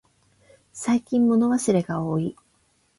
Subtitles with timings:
[0.73, 1.33] 最近忘
[1.73, 2.35] れ物がおおい。